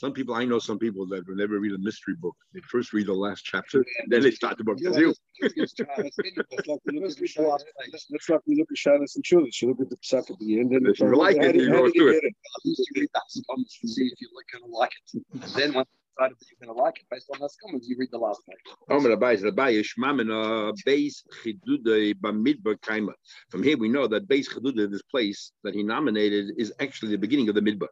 [0.03, 0.23] watch it.
[0.23, 0.35] Amar Abaya.
[0.35, 2.37] Some people, I know some people that will never read a mystery book.
[2.55, 4.79] They first read the last chapter, then they start the book.
[4.81, 5.15] That's you.
[5.41, 7.63] That's like we look at Shalas-
[8.11, 9.63] that's like we at and Chulish.
[9.63, 11.63] You look at the psak at the end, and If you like how it, do-
[11.63, 12.25] you go through it.
[12.25, 12.33] At
[12.65, 14.31] least you read the comments to see if you're
[14.61, 15.23] going to like it.
[15.33, 17.89] And then once you decided that you're going to like it based on those comments,
[17.89, 18.75] you read the last page.
[18.91, 23.13] Amar Abaya said, Abaya, Shmamina, uh, Beis Chidude Bamidbar
[23.51, 27.19] From here, we know that Beis Chidude, this place that he nominated, is actually the
[27.19, 27.89] beginning of the Midbar.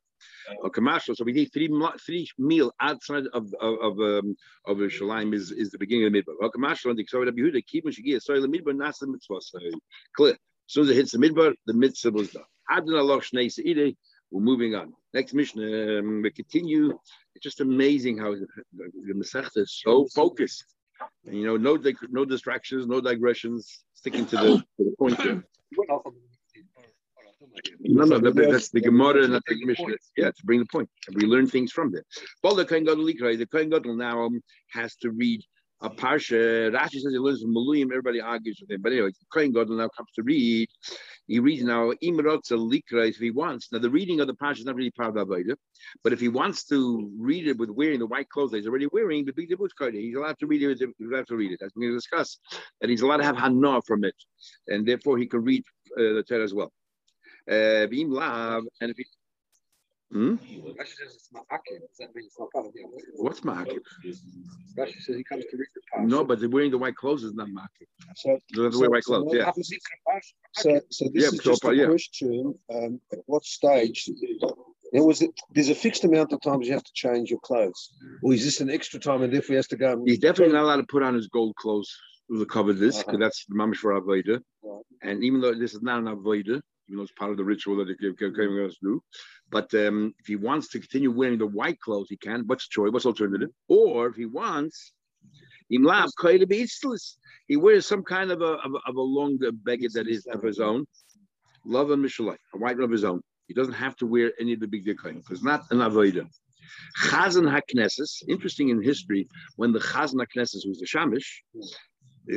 [0.64, 1.68] A commercial, so we need three
[2.04, 6.22] three meal outside of of of um, of Yerushalayim is is the beginning of the
[6.22, 6.46] midbar.
[6.46, 9.58] A commercial and the Ksavod Rabbi Yehuda keep Mashiach so the midbar nasa mitzvah so
[10.16, 10.32] clear.
[10.32, 10.38] As
[10.72, 12.44] soon as it hits the midbar, the mitzvah was done.
[12.70, 13.96] Adon Allah Shnei Seidei.
[14.30, 14.92] We're moving on.
[15.14, 16.98] Next mission, um, we continue.
[17.34, 20.64] It's just amazing how the, the is so focused.
[21.24, 21.78] And, you know, no
[22.10, 25.18] no distractions, no digressions, sticking to the, to the point.
[25.18, 25.44] There.
[25.70, 26.36] You went off on the-
[27.80, 29.96] No, no, that, that's the Gemara, not the Mishnah.
[30.16, 30.88] Yeah, to bring the point.
[31.14, 32.04] We learn things from there.
[32.42, 34.30] Well, the Kohen Gadol the Kohen Gadol now
[34.70, 35.42] has to read
[35.82, 36.70] a parsha.
[36.72, 37.90] Rashi says he learns from Maluyim.
[37.90, 38.80] Everybody argues with him.
[38.80, 40.68] But anyway, the Kohen Gadol now comes to read.
[41.26, 43.70] He reads now Imrotza Likra if he wants.
[43.72, 45.56] Now, the reading of the parsha is not really part of the Avodah,
[46.02, 48.88] but if he wants to read it with wearing the white clothes that he's already
[48.92, 50.78] wearing, the big Bush he's allowed to read it.
[50.98, 51.60] He's allowed to read it.
[51.62, 52.38] As we're going to discuss,
[52.80, 54.14] that he's allowed to have Hana from it,
[54.68, 55.62] and therefore he can read
[55.98, 56.72] uh, the Torah as well.
[57.48, 58.96] Uh, V'im lav, and if
[60.12, 60.34] hmm?
[60.34, 63.02] Rashi says it's not Does that mean it's not part of the Avodah?
[63.16, 63.80] what's Ma'akib?
[64.78, 66.06] Rashi says he comes to read the parsha.
[66.08, 67.86] No, but they're wearing the white clothes is not Ma'akib.
[68.16, 69.44] So, to wear So- white clothes, yeah.
[69.44, 70.32] Happens in the parsha.
[70.54, 71.86] so, so this Yeah, is just a yeah.
[71.86, 72.54] question.
[72.72, 74.10] Um, at what stage?
[74.92, 77.92] There was a, there's a fixed amount of times you have to change your clothes,
[78.22, 80.02] or is this an extra time and therefore he has to go?
[80.04, 81.92] He's definitely not allowed to put on his gold clothes
[82.28, 83.18] with the covered this, because Uh-huh.
[83.18, 84.40] that's the mamish for Avodah.
[84.62, 84.82] Right.
[85.02, 87.76] And even though this is not an Avodah, even though it's part of the ritual
[87.76, 89.02] that the Kohen us do,
[89.50, 92.44] but um, if he wants to continue wearing the white clothes, he can.
[92.46, 92.92] What's choice?
[92.92, 93.50] What's alternative?
[93.68, 94.92] Or if he wants,
[95.72, 96.08] Imlab
[97.48, 100.42] he wears some kind of a of a, of a long beggar that is of
[100.42, 100.86] his own,
[101.64, 103.20] love and mishalai, a white of his own.
[103.48, 106.28] He doesn't have to wear any of the big kohen because not an avodah.
[107.04, 111.42] Chazan Haknesses, interesting in history, when the Chazan Haknesses was the Shamish,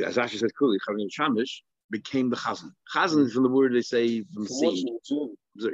[0.04, 2.70] as Ashi says clearly, Chazan Shamish became the Chazan.
[2.94, 4.98] Chazan is from the word they say from seeing.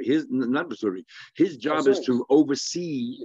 [0.01, 1.05] His not Missouri.
[1.35, 3.19] His job is to oversee,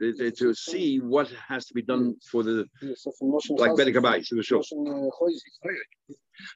[0.00, 4.60] to, see what has to be done for the like Chazan, Bedek so the show.
[4.60, 5.08] uh.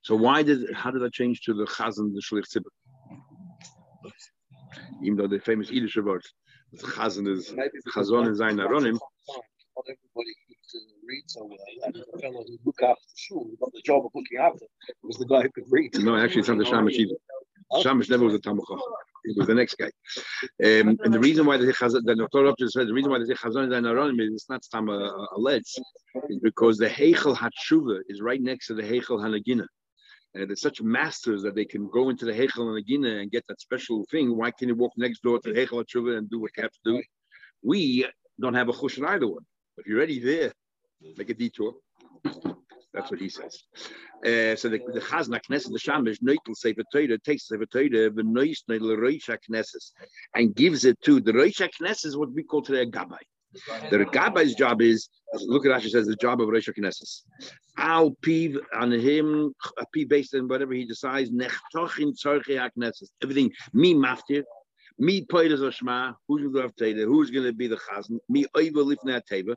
[0.04, 2.70] So why did how did that change to the Chazan, the Shlich Tzibur?
[5.02, 6.22] Even though the famous Yiddish word,
[6.76, 7.52] Chazan is
[7.94, 8.98] Chazon and Zayin Aronim.
[10.74, 11.58] Not everybody used to read so well.
[11.84, 14.64] And the fellow who looked after the shul, who got the job of looking after,
[14.88, 15.96] it, was the guy who could read.
[16.02, 17.16] No, actually, it's not the Shamish either.
[17.74, 18.82] Shamish never was a Talmud Chacham.
[19.24, 19.90] It was the next guy.
[20.64, 22.54] Um, and the reason why they say Chazan, the Dr.
[22.58, 24.88] just said, the reason why they say Chazon and Zayin Aronim is it's not Stam
[24.88, 25.78] a, a, a is
[26.42, 29.66] because the Heichel Hatshuva is right next to the Heichel Hanagina.
[30.34, 33.60] And they're such masters that they can go into the Heichel Hanagina and get that
[33.60, 34.36] special thing.
[34.36, 36.72] Why can't you walk next door to the Heichel Hatshuva and do what you have
[36.72, 37.02] to do?
[37.62, 38.06] We
[38.40, 39.44] don't have a chush in either one.
[39.76, 40.52] If you're already there,
[41.16, 41.74] make a detour.
[42.92, 43.62] That's what he says.
[44.24, 48.64] Uh, so the, the Chazna Knesset, the Shamish, Neutel Sefer Torah, takes Sefer Torah, Neus
[48.68, 49.92] Neutel Roisha Knesset,
[50.34, 53.18] and gives it to the Roisha Knesset what we call today a Gabbai.
[53.90, 57.22] The Gabbai's job is, look at Rashi says, the job of Roisha Knesset.
[57.76, 63.08] Al Piv on him, a based on whatever he decides, Nechtochin Tzorche HaKnesset.
[63.22, 64.42] Everything, me maftir,
[64.98, 68.46] me Poidas Oshma, who's going to have Teda, who's going to be the Chazan, me
[68.56, 69.54] Oiva Lifnei Teva.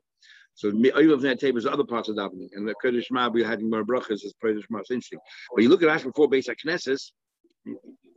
[0.56, 2.50] So Oiva Lifnei Teva is other parts of davening.
[2.54, 4.80] And the Kodesh Shema, we had more brachas as Poidas Shema.
[4.80, 5.20] It's interesting.
[5.54, 7.12] But you look at Rashi before Beis HaKnesses,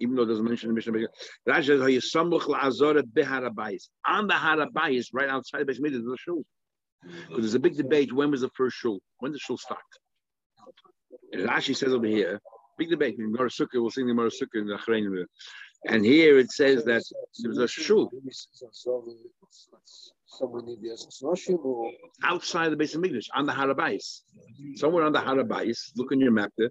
[0.01, 0.93] even though it doesn't mention the Mishnah,
[1.49, 6.17] Rashi says, "Hayisamuch la'azora beharabayis." On the harabayis, right outside the Beis Midrash, is the
[6.19, 6.45] shul.
[7.29, 8.13] Because there's a big debate.
[8.13, 9.01] When was the first shul?
[9.19, 9.81] When did shul start?
[11.33, 12.41] And Rashi says over here,
[12.77, 13.17] big debate.
[13.19, 15.25] In Gemara Sukkah, we'll sing the Gemara Sukkah in the Achrayim.
[15.85, 17.05] And here it says that
[17.39, 18.11] there was a shul
[20.27, 21.91] Somewhere near the Esnoshim or
[22.23, 24.21] outside the base of English on the Harabais.
[24.75, 26.71] Somewhere on the Harabais, look on your map there,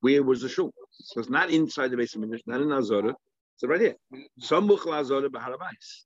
[0.00, 0.72] where was the shul?
[0.90, 3.14] So it's not inside the base of English, not in Azora.
[3.54, 3.96] It's right here.
[4.38, 6.04] Some Mukhla Azora Baharabais.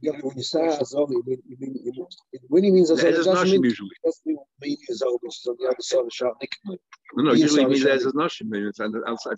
[0.00, 2.06] yeah, when you say Azor, you mean, you mean, you mean
[2.48, 3.90] when he means Azor, it doesn't mean usually.
[3.90, 6.52] it doesn't mean mean Azor, which is on the other side of Sharnik.
[6.64, 9.36] No, no, usually means there's Nashim, it's outside.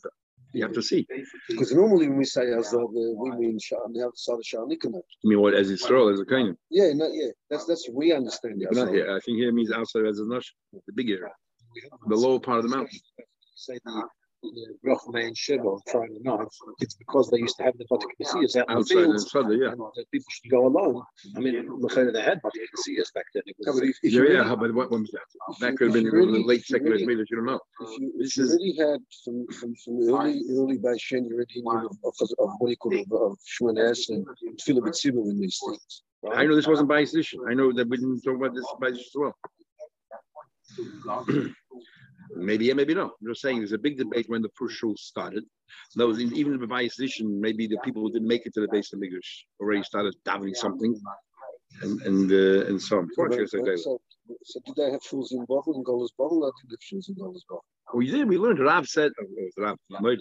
[0.53, 1.07] You have to see.
[1.49, 4.85] Because normally when we say Azor, uh, we mean on the other side of Sharnik.
[4.85, 4.91] I
[5.25, 6.57] mean, what as Israel, as a kind of.
[6.71, 8.63] Yeah, no, yeah, that's that's we understand.
[8.69, 9.15] But not here.
[9.15, 11.33] I think here means outside as a Nashim, the big area,
[12.09, 12.99] the lower part of the mountain.
[13.55, 14.09] Say the
[14.43, 16.49] the Rochme and Shiva trying to not.
[16.81, 19.69] It's because they used to have the Vatikasias out in the Outside and yeah.
[19.73, 21.03] And the people should go alone.
[21.37, 23.43] I mean, Mechayla, they had Vatikasias back then.
[23.47, 25.21] It Yeah, was, but if, if Yeah, you yeah, but what when was that?
[25.61, 27.61] That could have been if in the late second really- Midrash, you don't know.
[27.83, 31.25] if you, This if you is- really had from from from early early by Shen,
[31.27, 34.27] you already knew of, of, of what do you call it, of Shmones and
[34.59, 36.03] Tefillah B'tzibur in these things.
[36.33, 37.41] I know this wasn't by position.
[37.49, 39.35] I know that we didn't talk about this by as well.
[42.35, 43.05] maybe yeah, maybe no.
[43.21, 45.45] I'm just saying there's a big debate when the first show started.
[45.97, 49.03] No, even the position, maybe the people who didn't make it to the base of
[49.03, 50.95] English already started davening something,
[51.83, 53.09] and and uh, and so on.
[53.15, 53.77] Fortunately, it's okay.
[53.77, 54.01] So,
[54.45, 56.45] so did they have shuls in Bovel and Golas Bovel?
[56.47, 57.65] I didn't have shuls in Golas Bovel.
[57.95, 58.29] We did.
[58.29, 58.61] We learned.
[58.61, 59.13] Rav said.
[59.21, 60.19] Oh, was Rav.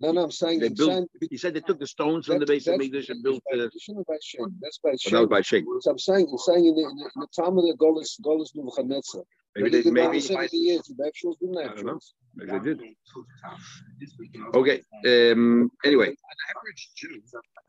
[0.00, 2.46] No, no, I'm saying, They built- saying He said they took the stones from the
[2.46, 3.42] base of English and built.
[3.50, 3.68] by Uh,
[4.06, 4.58] by Shen?
[4.60, 5.64] That's by well, that was by Sheikh.
[5.80, 8.20] So I'm saying, I'm saying in the, in the, in the time of the Golas
[8.20, 9.22] Golas Nebuchadnezzar.
[9.56, 10.20] Maybe they maybe.
[10.20, 10.82] seventy years.
[10.86, 11.38] Did they have shuls?
[11.38, 11.94] Didn't they I have don't know.
[11.94, 12.12] shuls?
[12.34, 12.80] Maybe they did.
[14.54, 14.82] Okay.
[15.32, 15.70] Um.
[15.84, 16.14] Anyway.
[16.56, 17.20] average Jew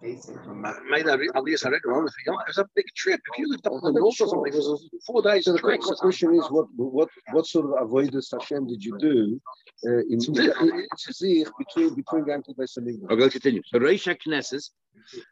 [0.01, 2.33] made a Aliyah Sared wrong with you.
[2.33, 3.19] It was a big trip.
[3.33, 5.57] If you lived up on the north or something, it was four days So of
[5.57, 9.41] the the question question is, what what what sort of avoidance Hashem did you do
[9.85, 13.11] uh, in, in, in Tzich between between going to Beis Hamikdash?
[13.11, 13.61] Okay, let's continue.
[13.65, 14.71] So Reish Knesses,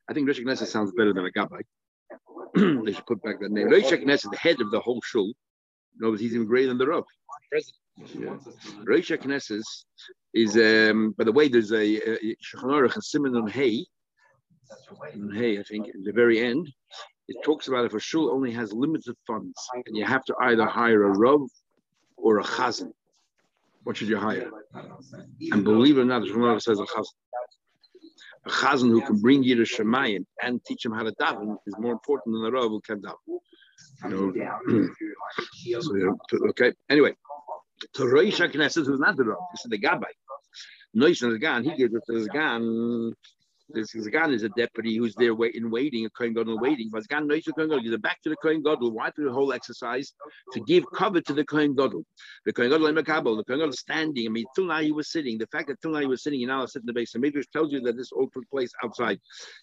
[0.09, 1.61] I think Reish Knesses sounds better than a Gabbai.
[2.85, 3.69] they should put back that name.
[3.69, 5.31] Reish Knesses, the head of the whole shul,
[5.97, 7.03] knows he's even greater than the Rav.
[8.13, 8.37] Yeah.
[8.85, 9.63] Reish Knesses
[10.33, 13.85] is, um, by the way, there's a Shulchan Aruch and Simon on Hay,
[15.13, 16.69] on Hay, I think, at the very end.
[17.27, 20.65] It talks about if a shul only has limited funds and you have to either
[20.65, 21.41] hire a Rav
[22.17, 22.91] or a Chazan.
[23.83, 24.49] What should you hire?
[25.51, 27.05] And believe it or not, the Shulchan Aruch says a Chazan
[28.45, 31.75] a chazan who can bring you to Shemayim and teach him how to daven is
[31.77, 33.37] more important than a rav who can daven.
[34.03, 34.81] You hmm.
[34.81, 36.73] know, so, you okay.
[36.89, 37.13] Anyway,
[37.93, 40.11] to Rosh Knesset, who's not the rav, this is the Gabbai.
[40.95, 43.13] Nois and the Gan, he gives it to the Gan.
[43.73, 46.89] This is Gan is a deputy who's there waiting, waiting, a Kohen Gadol waiting.
[46.91, 48.91] But Gan Nois the Kohen Gadol, he's back to the Kohen Gadol.
[48.91, 50.13] Why through the whole exercise
[50.53, 52.03] to give cover to the Kohen Gadol?
[52.45, 54.25] The Kohen Gadol Makabel, the Kohen Gadol standing.
[54.25, 55.37] I mean, till now he was sitting.
[55.37, 57.21] The fact that till now he was sitting, and now sitting in the base of
[57.21, 59.19] Midrash tells you that this all took place outside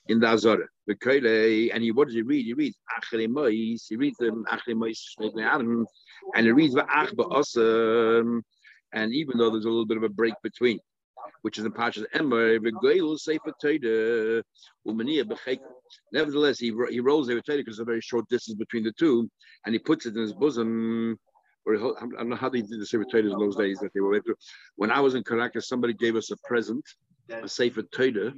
[0.09, 0.67] in the Azara.
[0.87, 2.47] The Kohle, and he what does he read?
[2.47, 3.87] He reads Achrei Mois.
[3.89, 5.87] He reads the Achrei Mois Shnei Adam,
[6.35, 8.43] and he reads Va'ach Ba'asam.
[8.93, 10.79] And even though there's a little bit of a break between,
[11.43, 12.05] which is in Pashas
[15.25, 15.59] B'chek.
[16.13, 19.31] Nevertheless, he he rolls Sefer Torah because there's a very short distance between the two,
[19.65, 21.19] and he puts it in his bosom.
[21.67, 24.01] Or I don't know how they did the Sefer Torah in those days that they
[24.01, 24.21] were.
[24.77, 26.85] When I was in Caracas, somebody gave us a present,
[27.31, 28.33] a Sefer Torah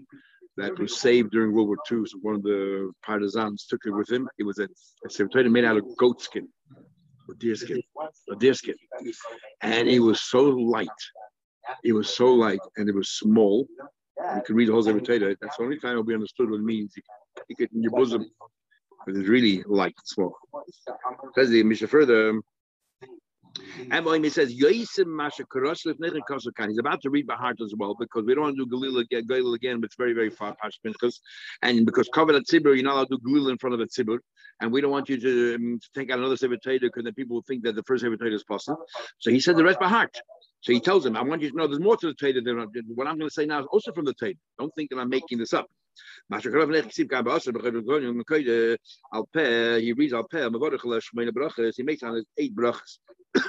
[0.56, 2.04] that was saved during World War II.
[2.06, 4.28] So one of the partisans took it with him.
[4.38, 4.68] It was a,
[5.06, 6.48] a Sefer Torah made out of goat skin
[7.28, 7.80] or deer skin,
[8.30, 8.74] a deer skin,
[9.62, 10.88] and it was so light.
[11.84, 13.66] It was so light and it was small.
[14.34, 15.00] You could read the whole Sefer
[15.40, 16.92] That's the only time it'll be understood what it means.
[16.96, 18.30] You can pick it in your bosom
[19.04, 20.36] because it's really light small.
[21.34, 22.40] Says the Mishnah further.
[23.90, 28.64] And he says he's about to read Bahart as well because we don't want to
[28.64, 31.20] do Galil again, Galil again, but it's very, very far past because
[31.62, 33.86] and because covered at Tzibur, you're not allowed to do Galil in front of a
[33.86, 34.18] Tzibur,
[34.60, 37.34] and we don't want you to, um, to take out another Sefer because then people
[37.34, 38.84] will think that the first Sefer is possible.
[39.18, 40.14] So he said the rest Bahart.
[40.62, 42.68] So he tells him, I want you to know there's more to the Torah than
[42.94, 44.34] what I'm going to say now is also from the Torah.
[44.58, 45.66] Don't think that I'm making this up.
[46.30, 47.00] He reads
[50.12, 52.98] Al Peh, he makes on eight brachas.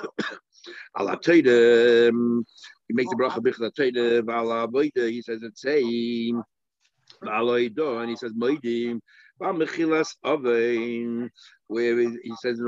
[2.88, 6.43] He makes the bracha bichla Atoida, Val Aboida, he says it's same.
[7.24, 9.00] Val Oido, and he says Moidim,
[11.67, 12.60] where he says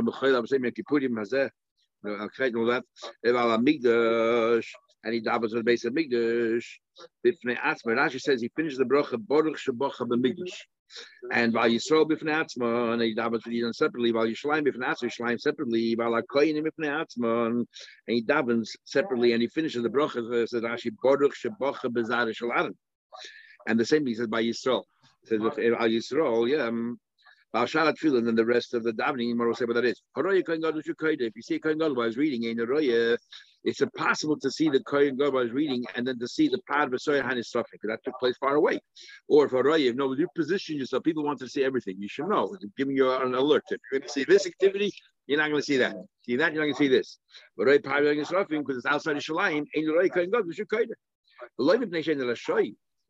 [5.03, 6.65] and he davos to the base of Migdash.
[7.25, 10.53] Bifnei Atzma, Rashi says he finishes the bracha Baruch Shabacha B'Migdash.
[11.31, 15.09] And while Yisrael b'fnei atzma, and he davens for Yidden separately, while Yishleim b'fnei atzma,
[15.09, 17.67] Yishleim separately, while Akoyin b'fnei atzma, and
[18.05, 22.75] he davens separately, and he finishes the bracha, says Rashi, Baruch shebocha bezar shalarim.
[23.67, 24.83] And the same thing says by Yisrael.
[25.25, 26.67] Says with Al Yisrael, yeah.
[26.67, 26.99] Um,
[27.55, 29.85] Al Shalat Tefillah, and then the rest of the davening, you will say what that
[29.85, 30.01] is.
[30.17, 33.15] If you see Kohen Gadol while was reading in the Roya,
[33.63, 36.59] it's impossible to see the Kohen Gadol I was reading and then to see the
[36.67, 38.79] Pad V'Soya Han is suffering because that took place far away.
[39.27, 41.97] Or if a Roya, you you position yourself, people want to see everything.
[41.99, 42.55] You should know.
[42.55, 43.63] It's giving you an alert.
[43.69, 44.91] If you're going to see this activity,
[45.27, 45.95] you're not going to see that.
[46.25, 47.19] See that, you're not going to see this.
[47.55, 50.51] But Roya Pad is suffering because it's outside of Shalayim, ain't the Roya Kohen Gadol,
[50.69, 50.89] Kohen.
[51.59, 52.35] The Nation of the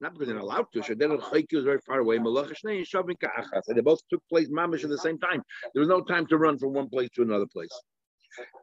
[0.03, 0.81] not because they're not allowed to.
[0.81, 2.17] Shadel Chayki was very far away.
[2.17, 3.63] Malach Shnei and Shavin Ka'achas.
[3.73, 5.41] They both took place mamish at the same time.
[5.73, 7.71] There was no time to run from one place to another place.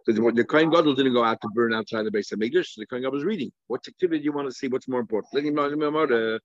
[0.04, 2.74] So the, the Kohen Gadol didn't go out to burn outside the base of Mikdash.
[2.76, 3.50] The Kohen Gadol was reading.
[3.68, 4.68] What activity do you want to see?
[4.68, 5.32] What's more important?
[5.32, 6.38] Let him know.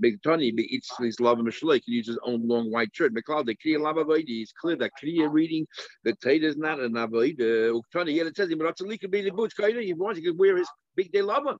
[0.00, 3.14] Big Tony eats his love and Mishlei can use his own long white shirt.
[3.14, 5.66] McLeod, the Kriya Lava It's clear that Kriya reading
[6.02, 7.36] the Tate is not an Avoid.
[7.38, 9.54] Uktani, yet it says him, but it's a leak of the boots.
[9.56, 11.56] He wants to wear his big day lava.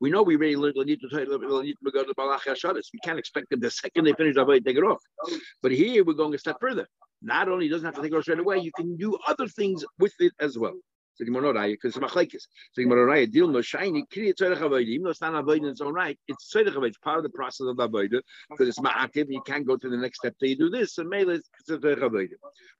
[0.00, 1.28] We know we really need to take
[2.46, 2.88] hashadas.
[2.92, 5.02] We can't expect them the second they finish Avodah take it off.
[5.62, 6.86] But here we're going a step further.
[7.22, 9.84] Not only doesn't have to take it off straight away, you can do other things
[9.98, 10.74] with it as well.
[11.16, 12.32] So the Gemara because it's machlekes.
[12.32, 14.34] So the Gemara deal no shiny kriya.
[14.82, 16.54] Even though it's not avodah in its own right, it's.
[16.54, 19.26] It's part of the process of avodah because it's ma'akiv.
[19.30, 20.94] You can't go to the next step till you do this.
[20.94, 22.28] So mele avodah.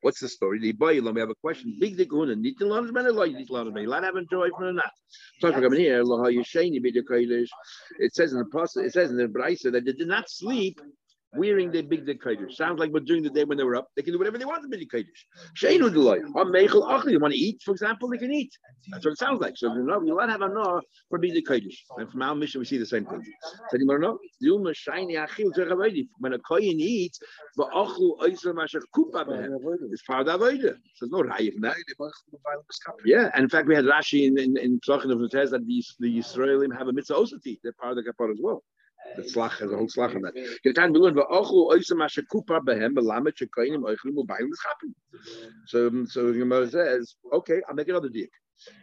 [0.02, 0.58] What's the story?
[0.60, 1.78] The boy, let me have a question.
[1.80, 2.36] Big dikuna.
[2.38, 3.86] Need to learn as many like need to learn as many.
[3.86, 4.92] Let have enjoy from the nat.
[5.40, 6.02] So coming here.
[6.04, 7.48] Lo hayishayni b'dekailish.
[7.98, 8.84] It says in the process.
[8.84, 10.80] It says in the brayso that they did not sleep
[11.34, 12.16] wearing their big day
[12.50, 14.44] Sounds like but during the day when they were up, they can do whatever they
[14.44, 15.04] want to big kodesh.
[15.60, 16.20] Sheinu deloy.
[16.34, 18.52] Meichel achli, you want to eat, for example, they can eat.
[18.90, 19.56] That's what it sounds like.
[19.56, 21.60] So you know, you let have a no for big day
[21.98, 23.22] And from our mission, we see the same thing.
[23.70, 24.18] So you know?
[24.40, 26.08] Yuma shiny achil zechavaydi.
[26.18, 27.18] When a kohen eats,
[27.56, 29.56] but achlu oiser masher kupa behem.
[29.92, 30.76] It's part of avodah.
[30.94, 31.76] So no raya from that.
[33.04, 35.84] Yeah, and in fact, we had Rashi in in, in Tlachin of the that the
[36.00, 37.58] the Israelim have a mitzvah osati.
[37.62, 38.62] They're part of the kapar as well.
[39.14, 39.24] That.
[45.66, 48.26] So um, so the Gemara says, okay, I'll make another deal.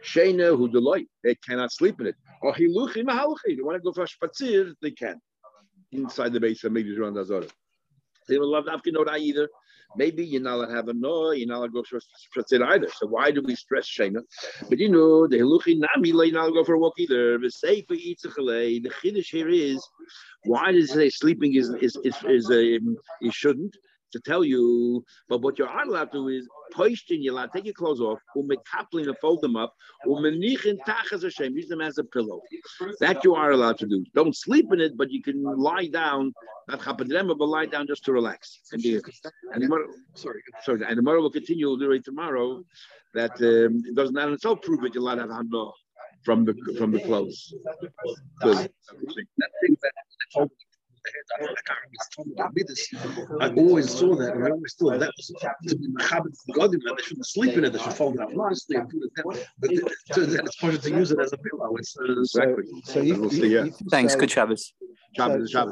[0.02, 2.16] Sheina who delight, they cannot sleep in it.
[2.42, 5.20] Or hiluchi mahalchi, they want to go for spatzir, they can
[5.92, 7.46] inside the base of maybe around Azara.
[8.28, 9.48] They will love Afkinot either.
[9.96, 12.62] Maybe you're not allowed to have a no, you're not allowed to go for it
[12.62, 12.88] either.
[12.96, 14.22] So why do we stress Shena?
[14.68, 17.38] But you know, the Hiluchi Nami, you're not allowed to go for a walk either.
[17.38, 17.50] The
[19.02, 19.86] Chiddush here is,
[20.44, 23.76] why does it say sleeping is, is, is, is, um, you shouldn't?
[24.14, 27.74] To tell you, but what you are allowed to do is poistin, you're take your
[27.74, 29.74] clothes off, umekapling and fold them up,
[30.06, 32.40] umenichin tachas Hashem, use them as a pillow.
[33.00, 34.04] That you are allowed to do.
[34.14, 36.32] Don't sleep in it, but you can lie down,
[36.68, 38.60] not chapadrema, but lie down just to relax.
[38.72, 39.00] And, be,
[39.52, 41.68] and tomorrow, sorry, sorry, and tomorrow will continue,
[42.02, 42.64] tomorrow,
[43.14, 45.46] that um, it does not itself prove it, you're allowed to have
[46.24, 47.54] from the from the clothes.
[48.40, 48.70] Good.
[53.40, 55.32] I always saw that, and I always thought that was
[55.68, 58.20] to be Mechaber for God, that they shouldn't sleep in it, they should fold it
[58.20, 59.44] up nicely and put it down.
[59.58, 61.76] But it turns out it's possible to use it as a pillow.
[61.76, 62.64] It's, uh, exactly.
[62.84, 64.14] So, so if, if, if Thanks.
[64.14, 64.72] Good Shabbos.
[65.16, 65.50] Shabbos, Shabbos.